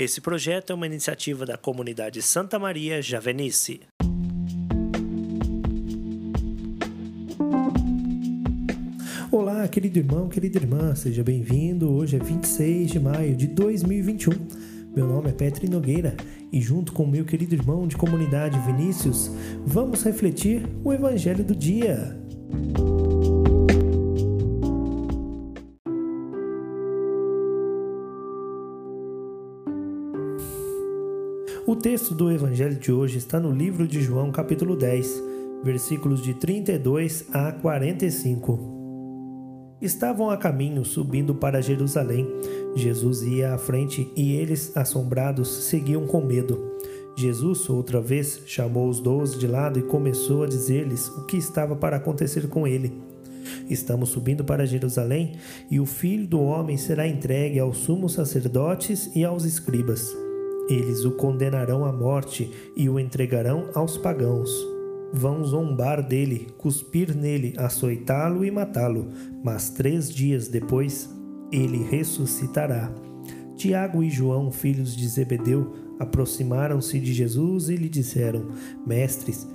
Esse 0.00 0.18
projeto 0.22 0.70
é 0.70 0.74
uma 0.74 0.86
iniciativa 0.86 1.44
da 1.44 1.58
comunidade 1.58 2.22
Santa 2.22 2.58
Maria 2.58 3.02
Javenice. 3.02 3.82
Olá, 9.30 9.68
querido 9.68 9.98
irmão, 9.98 10.26
querida 10.26 10.56
irmã, 10.56 10.94
seja 10.94 11.22
bem-vindo. 11.22 11.92
Hoje 11.92 12.16
é 12.16 12.18
26 12.18 12.92
de 12.92 12.98
maio 12.98 13.36
de 13.36 13.46
2021. 13.48 14.32
Meu 14.96 15.06
nome 15.06 15.28
é 15.28 15.32
Petri 15.32 15.68
Nogueira 15.68 16.16
e, 16.50 16.62
junto 16.62 16.94
com 16.94 17.06
meu 17.06 17.26
querido 17.26 17.54
irmão 17.54 17.86
de 17.86 17.94
comunidade 17.94 18.58
Vinícius, 18.60 19.30
vamos 19.66 20.02
refletir 20.02 20.66
o 20.82 20.94
Evangelho 20.94 21.44
do 21.44 21.54
dia. 21.54 22.18
O 31.70 31.76
texto 31.76 32.16
do 32.16 32.32
Evangelho 32.32 32.74
de 32.74 32.90
hoje 32.90 33.18
está 33.18 33.38
no 33.38 33.52
livro 33.52 33.86
de 33.86 34.02
João, 34.02 34.32
capítulo 34.32 34.74
10, 34.74 35.22
versículos 35.62 36.20
de 36.20 36.34
32 36.34 37.26
a 37.32 37.52
45. 37.52 39.76
Estavam 39.80 40.30
a 40.30 40.36
caminho, 40.36 40.84
subindo 40.84 41.32
para 41.32 41.62
Jerusalém. 41.62 42.26
Jesus 42.74 43.22
ia 43.22 43.54
à 43.54 43.58
frente 43.58 44.10
e 44.16 44.32
eles, 44.32 44.76
assombrados, 44.76 45.48
seguiam 45.66 46.08
com 46.08 46.20
medo. 46.20 46.60
Jesus, 47.16 47.70
outra 47.70 48.00
vez, 48.00 48.42
chamou 48.46 48.88
os 48.88 48.98
doze 48.98 49.38
de 49.38 49.46
lado 49.46 49.78
e 49.78 49.82
começou 49.82 50.42
a 50.42 50.48
dizer-lhes 50.48 51.06
o 51.10 51.24
que 51.24 51.36
estava 51.36 51.76
para 51.76 51.98
acontecer 51.98 52.48
com 52.48 52.66
ele. 52.66 53.00
Estamos 53.68 54.08
subindo 54.08 54.42
para 54.42 54.66
Jerusalém 54.66 55.36
e 55.70 55.78
o 55.78 55.86
filho 55.86 56.26
do 56.26 56.40
homem 56.40 56.76
será 56.76 57.06
entregue 57.06 57.60
aos 57.60 57.76
sumos 57.76 58.14
sacerdotes 58.14 59.08
e 59.14 59.24
aos 59.24 59.44
escribas 59.44 60.12
eles 60.70 61.04
o 61.04 61.10
condenarão 61.10 61.84
à 61.84 61.92
morte 61.92 62.48
e 62.76 62.88
o 62.88 62.98
entregarão 62.98 63.68
aos 63.74 63.98
pagãos. 63.98 64.50
Vão 65.12 65.44
zombar 65.44 66.06
dele, 66.06 66.46
cuspir 66.56 67.16
nele, 67.16 67.52
açoitá-lo 67.56 68.44
e 68.44 68.50
matá-lo, 68.52 69.08
mas 69.42 69.68
três 69.70 70.08
dias 70.08 70.46
depois 70.46 71.10
ele 71.50 71.82
ressuscitará. 71.82 72.94
Tiago 73.56 74.04
e 74.04 74.08
João, 74.08 74.52
filhos 74.52 74.96
de 74.96 75.08
Zebedeu, 75.08 75.74
aproximaram-se 75.98 77.00
de 77.00 77.12
Jesus 77.12 77.68
e 77.68 77.74
lhe 77.74 77.88
disseram: 77.88 78.46
Mestres, 78.86 79.48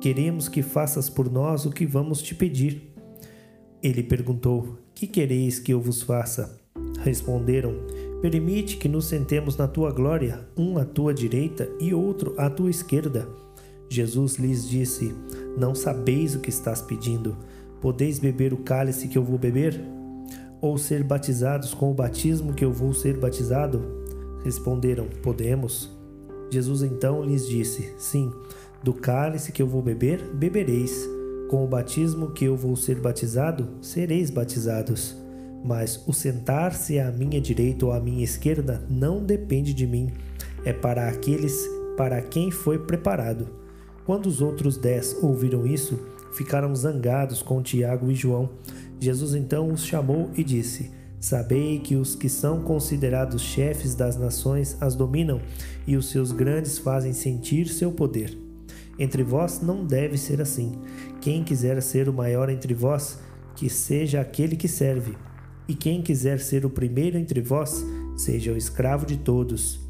queremos 0.00 0.48
que 0.48 0.62
faças 0.62 1.08
por 1.08 1.30
nós 1.30 1.64
o 1.64 1.70
que 1.70 1.86
vamos 1.86 2.20
te 2.20 2.34
pedir. 2.34 2.92
Ele 3.80 4.02
perguntou: 4.02 4.76
Que 4.92 5.06
quereis 5.06 5.60
que 5.60 5.72
eu 5.72 5.80
vos 5.80 6.02
faça? 6.02 6.58
Responderam: 6.98 7.74
Permite 8.20 8.78
que 8.78 8.88
nos 8.88 9.04
sentemos 9.04 9.58
na 9.58 9.68
tua 9.68 9.92
glória, 9.92 10.48
um 10.56 10.78
à 10.78 10.84
tua 10.84 11.12
direita 11.12 11.68
e 11.78 11.92
outro 11.92 12.34
à 12.38 12.48
tua 12.48 12.70
esquerda. 12.70 13.28
Jesus 13.90 14.36
lhes 14.36 14.66
disse: 14.66 15.14
Não 15.56 15.74
sabeis 15.74 16.34
o 16.34 16.40
que 16.40 16.48
estás 16.48 16.80
pedindo. 16.80 17.36
Podeis 17.80 18.18
beber 18.18 18.54
o 18.54 18.58
cálice 18.58 19.06
que 19.06 19.18
eu 19.18 19.22
vou 19.22 19.38
beber? 19.38 19.78
Ou 20.62 20.78
ser 20.78 21.04
batizados 21.04 21.74
com 21.74 21.90
o 21.90 21.94
batismo 21.94 22.54
que 22.54 22.64
eu 22.64 22.72
vou 22.72 22.94
ser 22.94 23.18
batizado? 23.18 23.82
Responderam: 24.42 25.06
Podemos. 25.22 25.94
Jesus 26.50 26.82
então 26.82 27.22
lhes 27.22 27.46
disse: 27.46 27.92
Sim, 27.98 28.32
do 28.82 28.94
cálice 28.94 29.52
que 29.52 29.60
eu 29.60 29.66
vou 29.66 29.82
beber, 29.82 30.24
bebereis. 30.34 31.06
Com 31.50 31.64
o 31.64 31.68
batismo 31.68 32.30
que 32.30 32.46
eu 32.46 32.56
vou 32.56 32.74
ser 32.76 32.98
batizado, 32.98 33.68
sereis 33.80 34.30
batizados 34.30 35.25
mas 35.66 36.02
o 36.06 36.12
sentar-se 36.12 36.98
à 36.98 37.10
minha 37.10 37.40
direita 37.40 37.86
ou 37.86 37.92
à 37.92 38.00
minha 38.00 38.22
esquerda 38.22 38.84
não 38.88 39.24
depende 39.24 39.74
de 39.74 39.86
mim, 39.86 40.12
é 40.64 40.72
para 40.72 41.08
aqueles 41.08 41.68
para 41.96 42.20
quem 42.20 42.50
foi 42.50 42.78
preparado. 42.78 43.48
Quando 44.04 44.26
os 44.26 44.40
outros 44.40 44.76
dez 44.76 45.16
ouviram 45.22 45.66
isso, 45.66 45.98
ficaram 46.32 46.74
zangados 46.74 47.42
com 47.42 47.62
Tiago 47.62 48.10
e 48.10 48.14
João. 48.14 48.50
Jesus 49.00 49.34
então 49.34 49.72
os 49.72 49.84
chamou 49.84 50.30
e 50.36 50.44
disse: 50.44 50.90
Sabei 51.18 51.80
que 51.80 51.96
os 51.96 52.14
que 52.14 52.28
são 52.28 52.60
considerados 52.62 53.42
chefes 53.42 53.94
das 53.94 54.16
nações 54.16 54.76
as 54.80 54.94
dominam, 54.94 55.40
e 55.86 55.96
os 55.96 56.10
seus 56.10 56.30
grandes 56.30 56.78
fazem 56.78 57.12
sentir 57.12 57.66
seu 57.68 57.90
poder. 57.90 58.36
Entre 58.98 59.22
vós 59.22 59.60
não 59.60 59.84
deve 59.84 60.16
ser 60.16 60.40
assim. 60.40 60.72
Quem 61.20 61.42
quiser 61.42 61.82
ser 61.82 62.08
o 62.08 62.12
maior 62.12 62.48
entre 62.48 62.72
vós, 62.74 63.18
que 63.54 63.68
seja 63.68 64.20
aquele 64.20 64.56
que 64.56 64.68
serve. 64.68 65.16
E 65.68 65.74
quem 65.74 66.00
quiser 66.00 66.38
ser 66.38 66.64
o 66.64 66.70
primeiro 66.70 67.18
entre 67.18 67.40
vós, 67.40 67.84
seja 68.16 68.52
o 68.52 68.56
escravo 68.56 69.04
de 69.04 69.16
todos. 69.16 69.80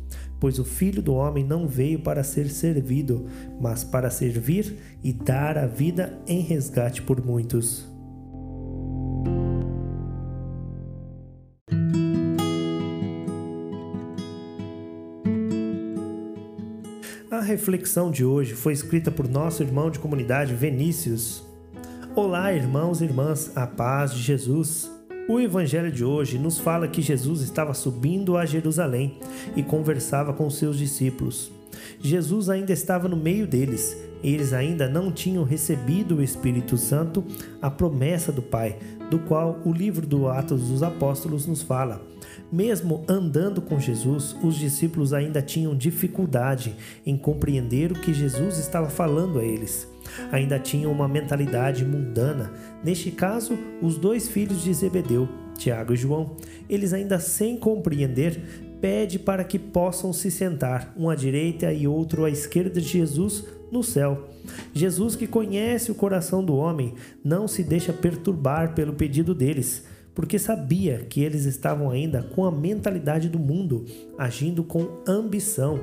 Pois 0.41 0.59
o 0.59 0.65
Filho 0.65 1.03
do 1.03 1.15
Homem 1.15 1.45
não 1.45 1.67
veio 1.67 1.99
para 1.99 2.23
ser 2.23 2.49
servido, 2.49 3.27
mas 3.61 3.85
para 3.85 4.11
servir 4.11 4.77
e 5.03 5.13
dar 5.13 5.59
a 5.59 5.67
vida 5.67 6.19
em 6.27 6.41
resgate 6.41 7.03
por 7.03 7.25
muitos. 7.25 7.87
A 17.31 17.41
reflexão 17.41 18.11
de 18.11 18.25
hoje 18.25 18.55
foi 18.55 18.73
escrita 18.73 19.11
por 19.11 19.29
nosso 19.29 19.63
irmão 19.63 19.91
de 19.91 19.99
comunidade 19.99 20.55
Vinícius. 20.55 21.45
Olá, 22.15 22.53
irmãos 22.53 23.03
e 23.03 23.05
irmãs, 23.05 23.55
a 23.55 23.67
paz 23.67 24.15
de 24.15 24.23
Jesus. 24.23 24.96
O 25.29 25.41
evangelho 25.41 25.91
de 25.91 26.05
hoje 26.05 26.39
nos 26.39 26.57
fala 26.57 26.87
que 26.87 27.03
Jesus 27.03 27.41
estava 27.41 27.75
subindo 27.75 28.37
a 28.37 28.47
Jerusalém 28.47 29.19
e 29.57 29.63
conversava 29.63 30.33
com 30.33 30.49
seus 30.49 30.79
discípulos. 30.79 31.51
Jesus 32.01 32.49
ainda 32.49 32.73
estava 32.73 33.09
no 33.09 33.17
meio 33.17 33.45
deles. 33.45 33.97
Eles 34.23 34.53
ainda 34.53 34.89
não 34.89 35.11
tinham 35.11 35.43
recebido 35.43 36.17
o 36.17 36.23
Espírito 36.23 36.79
Santo, 36.79 37.25
a 37.61 37.69
promessa 37.69 38.31
do 38.31 38.41
Pai, 38.41 38.79
do 39.11 39.19
qual 39.19 39.61
o 39.65 39.73
livro 39.73 40.07
do 40.07 40.29
Atos 40.29 40.69
dos 40.69 40.85
Apóstolos 40.85 41.45
nos 41.45 41.61
fala. 41.61 42.01
Mesmo 42.51 43.05
andando 43.09 43.61
com 43.61 43.79
Jesus, 43.79 44.37
os 44.43 44.57
discípulos 44.57 45.13
ainda 45.13 45.43
tinham 45.43 45.77
dificuldade 45.77 46.75
em 47.05 47.17
compreender 47.17 47.93
o 47.93 48.01
que 48.01 48.15
Jesus 48.15 48.59
estava 48.59 48.89
falando 48.89 49.39
a 49.39 49.45
eles 49.45 49.89
ainda 50.31 50.59
tinham 50.59 50.93
uma 50.93 51.09
mentalidade 51.09 51.85
mundana. 51.85 52.53
Neste 52.83 53.11
caso, 53.11 53.59
os 53.83 53.97
dois 53.97 54.29
filhos 54.29 54.63
de 54.63 54.73
Zebedeu, 54.73 55.29
Tiago 55.57 55.93
e 55.93 55.97
João, 55.97 56.37
eles 56.69 56.93
ainda 56.93 57.19
sem 57.19 57.57
compreender, 57.57 58.41
pede 58.81 59.19
para 59.19 59.45
que 59.45 59.59
possam 59.59 60.13
se 60.13 60.31
sentar, 60.31 60.93
um 60.97 61.09
à 61.09 61.15
direita 61.15 61.73
e 61.73 61.89
outro 61.89 62.25
à 62.25 62.31
esquerda 62.31 62.81
de 62.81 62.87
Jesus 62.87 63.45
no 63.71 63.83
céu. 63.83 64.29
Jesus, 64.73 65.17
que 65.17 65.27
conhece 65.27 65.91
o 65.91 65.95
coração 65.95 66.45
do 66.45 66.55
homem, 66.55 66.95
não 67.25 67.49
se 67.49 67.63
deixa 67.63 67.93
perturbar 67.93 68.75
pelo 68.75 68.93
pedido 68.93 69.35
deles, 69.35 69.85
porque 70.17 70.39
sabia 70.39 71.07
que 71.09 71.21
eles 71.21 71.45
estavam 71.45 71.91
ainda 71.91 72.23
com 72.23 72.47
a 72.47 72.51
mentalidade 72.51 73.29
do 73.29 73.39
mundo, 73.39 73.85
agindo 74.17 74.65
com 74.65 74.89
ambição. 75.07 75.79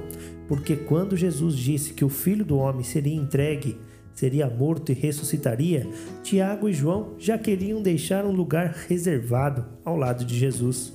Porque 0.48 0.76
quando 0.76 1.16
Jesus 1.16 1.56
disse 1.56 1.94
que 1.94 2.04
o 2.04 2.10
filho 2.10 2.44
do 2.44 2.58
homem 2.58 2.84
seria 2.84 3.16
entregue 3.16 3.78
seria 4.14 4.48
morto 4.48 4.92
e 4.92 4.96
ressuscitaria, 4.96 5.88
Tiago 6.22 6.70
e 6.70 6.74
João 6.74 7.14
já 7.18 7.38
queriam 7.38 7.82
deixar 7.82 8.26
um 8.26 8.32
lugar 8.32 8.74
reservado 8.88 9.66
ao 9.84 9.98
lado 9.98 10.24
de 10.24 10.38
Jesus. 10.38 10.94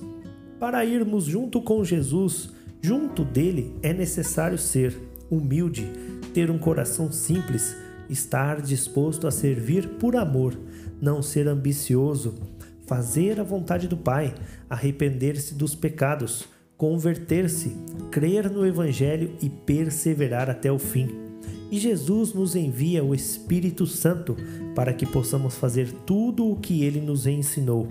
Para 0.59 0.85
irmos 0.85 1.25
junto 1.25 1.61
com 1.61 1.83
Jesus, 1.83 2.51
junto 2.81 3.23
dele, 3.23 3.75
é 3.81 3.93
necessário 3.93 4.57
ser 4.57 4.95
humilde, 5.29 5.85
ter 6.33 6.49
um 6.49 6.57
coração 6.57 7.11
simples, 7.11 7.75
estar 8.09 8.61
disposto 8.61 9.27
a 9.27 9.31
servir 9.31 9.87
por 9.99 10.15
amor, 10.15 10.57
não 11.01 11.21
ser 11.21 11.47
ambicioso, 11.47 12.35
fazer 12.89 13.39
a 13.39 13.43
vontade 13.43 13.87
do 13.87 13.95
Pai, 13.95 14.33
arrepender-se 14.67 15.53
dos 15.53 15.75
pecados, 15.75 16.45
converter-se, 16.75 17.77
crer 18.09 18.49
no 18.49 18.65
Evangelho 18.65 19.35
e 19.39 19.47
perseverar 19.47 20.49
até 20.49 20.71
o 20.71 20.79
fim. 20.79 21.07
E 21.69 21.77
Jesus 21.77 22.33
nos 22.33 22.55
envia 22.55 23.03
o 23.03 23.13
Espírito 23.13 23.85
Santo 23.85 24.35
para 24.73 24.91
que 24.91 25.05
possamos 25.05 25.53
fazer 25.53 25.91
tudo 26.03 26.49
o 26.49 26.55
que 26.55 26.83
ele 26.83 26.99
nos 26.99 27.27
ensinou. 27.27 27.87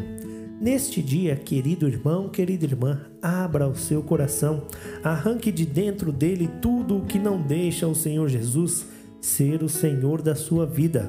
Neste 0.61 1.01
dia, 1.01 1.37
querido 1.37 1.87
irmão, 1.87 2.29
querida 2.29 2.65
irmã, 2.65 3.03
abra 3.23 3.69
o 3.69 3.77
seu 3.77 4.03
coração, 4.03 4.65
arranque 5.05 5.53
de 5.53 5.65
dentro 5.65 6.11
dele 6.11 6.51
tudo 6.61 6.99
o 6.99 7.05
que 7.05 7.21
não 7.21 7.41
deixa 7.41 7.87
o 7.87 7.95
Senhor 7.95 8.29
Jesus 8.29 8.85
ser 9.21 9.63
o 9.63 9.69
Senhor 9.69 10.21
da 10.21 10.35
sua 10.35 10.67
vida. 10.67 11.09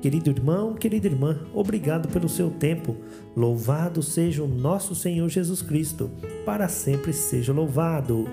Querido 0.00 0.30
irmão, 0.30 0.74
querida 0.74 1.06
irmã, 1.06 1.40
obrigado 1.52 2.08
pelo 2.08 2.28
seu 2.28 2.50
tempo. 2.50 2.96
Louvado 3.36 4.02
seja 4.02 4.42
o 4.42 4.48
nosso 4.48 4.94
Senhor 4.94 5.28
Jesus 5.28 5.60
Cristo, 5.60 6.10
para 6.44 6.68
sempre 6.68 7.12
seja 7.12 7.52
louvado. 7.52 8.26